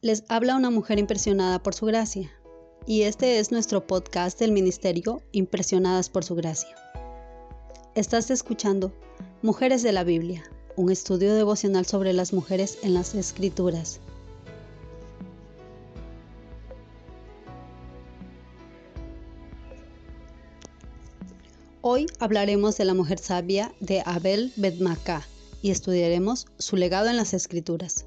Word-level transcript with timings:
Les 0.00 0.22
habla 0.28 0.54
una 0.54 0.70
mujer 0.70 1.00
impresionada 1.00 1.60
por 1.60 1.74
su 1.74 1.84
gracia, 1.86 2.30
y 2.86 3.02
este 3.02 3.40
es 3.40 3.50
nuestro 3.50 3.84
podcast 3.84 4.38
del 4.38 4.52
Ministerio 4.52 5.22
Impresionadas 5.32 6.08
por 6.08 6.22
su 6.22 6.36
gracia. 6.36 6.72
Estás 7.96 8.30
escuchando 8.30 8.92
Mujeres 9.42 9.82
de 9.82 9.90
la 9.90 10.04
Biblia, 10.04 10.44
un 10.76 10.92
estudio 10.92 11.34
devocional 11.34 11.84
sobre 11.84 12.12
las 12.12 12.32
mujeres 12.32 12.78
en 12.84 12.94
las 12.94 13.16
Escrituras. 13.16 13.98
Hoy 21.80 22.06
hablaremos 22.20 22.76
de 22.76 22.84
la 22.84 22.94
mujer 22.94 23.18
sabia 23.18 23.74
de 23.80 24.04
Abel 24.06 24.52
Bedmacá 24.54 25.26
y 25.60 25.72
estudiaremos 25.72 26.46
su 26.56 26.76
legado 26.76 27.08
en 27.08 27.16
las 27.16 27.34
Escrituras. 27.34 28.06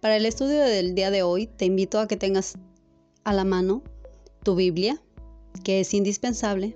Para 0.00 0.16
el 0.16 0.24
estudio 0.24 0.60
del 0.60 0.94
día 0.94 1.10
de 1.10 1.22
hoy 1.22 1.46
te 1.46 1.66
invito 1.66 1.98
a 1.98 2.08
que 2.08 2.16
tengas 2.16 2.54
a 3.22 3.34
la 3.34 3.44
mano 3.44 3.82
tu 4.42 4.54
Biblia, 4.54 4.98
que 5.62 5.80
es 5.80 5.92
indispensable, 5.92 6.74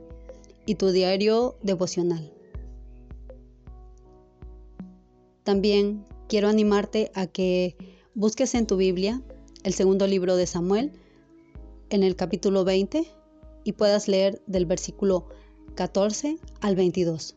y 0.67 0.75
tu 0.75 0.91
diario 0.91 1.57
devocional. 1.63 2.31
También 5.43 6.05
quiero 6.29 6.49
animarte 6.49 7.11
a 7.15 7.27
que 7.27 7.77
busques 8.15 8.55
en 8.55 8.67
tu 8.67 8.77
Biblia 8.77 9.23
el 9.63 9.73
segundo 9.73 10.07
libro 10.07 10.37
de 10.37 10.47
Samuel 10.47 10.93
en 11.89 12.03
el 12.03 12.17
capítulo 12.17 12.65
20 12.65 13.07
y 13.65 13.73
puedas 13.73 14.07
leer 14.07 14.43
del 14.47 14.67
versículo 14.67 15.29
14 15.77 16.37
al 16.61 16.77
22. 16.77 17.37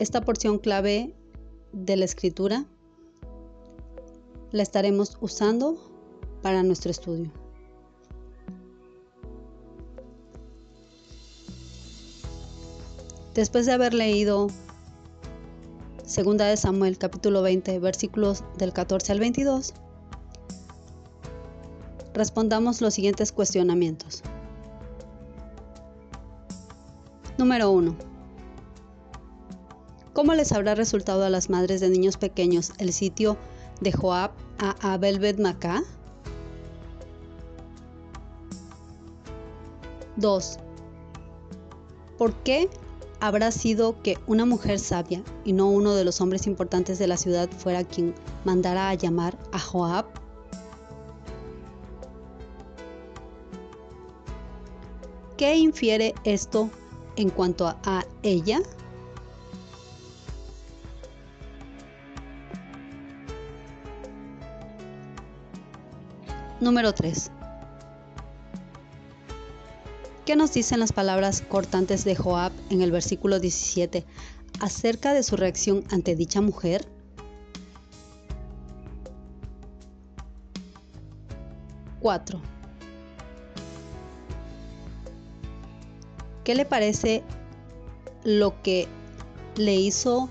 Esta 0.00 0.22
porción 0.22 0.58
clave 0.58 1.14
de 1.72 1.96
la 1.96 2.04
escritura 2.04 2.66
la 4.52 4.62
estaremos 4.62 5.16
usando 5.20 5.76
para 6.42 6.62
nuestro 6.62 6.90
estudio. 6.90 7.30
Después 13.34 13.66
de 13.66 13.72
haber 13.72 13.94
leído 13.94 14.48
Segunda 16.04 16.46
de 16.46 16.56
Samuel 16.56 16.98
capítulo 16.98 17.42
20 17.42 17.78
versículos 17.78 18.42
del 18.58 18.72
14 18.72 19.12
al 19.12 19.20
22, 19.20 19.74
respondamos 22.12 22.80
los 22.80 22.94
siguientes 22.94 23.30
cuestionamientos. 23.30 24.22
Número 27.38 27.70
1. 27.70 27.94
¿Cómo 30.12 30.34
les 30.34 30.50
habrá 30.50 30.74
resultado 30.74 31.24
a 31.24 31.30
las 31.30 31.48
madres 31.48 31.80
de 31.80 31.88
niños 31.88 32.16
pequeños 32.16 32.72
el 32.78 32.92
sitio 32.92 33.38
de 33.80 33.92
Joab 33.92 34.30
a 34.58 34.92
Abel 34.92 35.38
Macá? 35.38 35.82
2. 40.16 40.58
¿Por 42.18 42.34
qué 42.42 42.68
habrá 43.20 43.50
sido 43.50 44.00
que 44.02 44.18
una 44.26 44.44
mujer 44.44 44.78
sabia 44.78 45.22
y 45.44 45.52
no 45.52 45.68
uno 45.68 45.94
de 45.94 46.04
los 46.04 46.20
hombres 46.20 46.46
importantes 46.46 46.98
de 46.98 47.06
la 47.06 47.16
ciudad 47.16 47.48
fuera 47.50 47.84
quien 47.84 48.14
mandara 48.44 48.90
a 48.90 48.94
llamar 48.94 49.38
a 49.52 49.58
Joab? 49.58 50.06
¿Qué 55.38 55.56
infiere 55.56 56.14
esto 56.24 56.68
en 57.16 57.30
cuanto 57.30 57.66
a 57.66 58.04
ella? 58.22 58.60
Número 66.60 66.92
3. 66.92 67.30
¿Qué 70.26 70.36
nos 70.36 70.52
dicen 70.52 70.78
las 70.78 70.92
palabras 70.92 71.42
cortantes 71.48 72.04
de 72.04 72.14
Joab 72.14 72.52
en 72.68 72.82
el 72.82 72.92
versículo 72.92 73.40
17 73.40 74.04
acerca 74.60 75.14
de 75.14 75.22
su 75.22 75.36
reacción 75.36 75.84
ante 75.90 76.14
dicha 76.14 76.42
mujer? 76.42 76.86
Cuatro. 81.98 82.42
¿Qué 86.44 86.54
le 86.54 86.66
parece 86.66 87.22
lo 88.22 88.60
que 88.62 88.86
le 89.56 89.76
hizo 89.76 90.28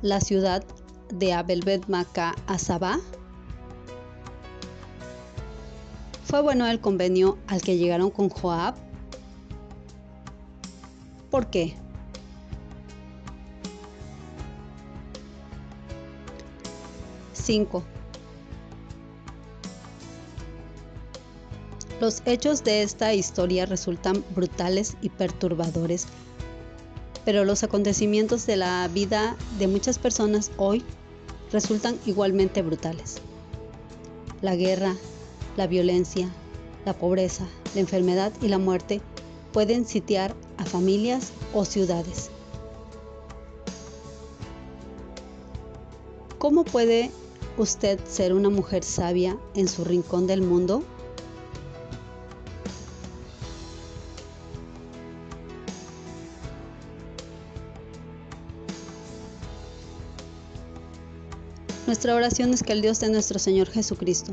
la 0.00 0.20
ciudad 0.20 0.64
de 1.12 1.32
Abelbet 1.32 1.88
Maca 1.88 2.36
a 2.46 2.58
Sabá? 2.58 3.00
¿Fue 6.26 6.42
bueno 6.42 6.66
el 6.66 6.80
convenio 6.80 7.38
al 7.46 7.62
que 7.62 7.76
llegaron 7.76 8.10
con 8.10 8.28
Joab? 8.30 8.74
¿Por 11.30 11.46
qué? 11.50 11.74
Cinco. 17.32 17.84
Los 22.00 22.22
hechos 22.26 22.64
de 22.64 22.82
esta 22.82 23.14
historia 23.14 23.64
resultan 23.64 24.24
brutales 24.34 24.96
y 25.00 25.10
perturbadores, 25.10 26.08
pero 27.24 27.44
los 27.44 27.62
acontecimientos 27.62 28.46
de 28.46 28.56
la 28.56 28.88
vida 28.88 29.36
de 29.60 29.68
muchas 29.68 30.00
personas 30.00 30.50
hoy 30.56 30.84
resultan 31.52 31.96
igualmente 32.04 32.62
brutales. 32.62 33.18
La 34.42 34.56
guerra, 34.56 34.96
la 35.56 35.66
violencia, 35.66 36.30
la 36.84 36.92
pobreza, 36.92 37.46
la 37.74 37.80
enfermedad 37.80 38.32
y 38.40 38.48
la 38.48 38.58
muerte 38.58 39.00
pueden 39.52 39.86
sitiar 39.86 40.34
a 40.58 40.64
familias 40.64 41.32
o 41.54 41.64
ciudades. 41.64 42.30
¿Cómo 46.38 46.64
puede 46.64 47.10
usted 47.56 47.98
ser 48.06 48.34
una 48.34 48.50
mujer 48.50 48.84
sabia 48.84 49.38
en 49.54 49.66
su 49.66 49.84
rincón 49.84 50.26
del 50.26 50.42
mundo? 50.42 50.82
Nuestra 61.86 62.14
oración 62.14 62.52
es 62.52 62.62
que 62.62 62.72
el 62.72 62.82
Dios 62.82 63.00
de 63.00 63.08
nuestro 63.08 63.38
Señor 63.38 63.70
Jesucristo 63.70 64.32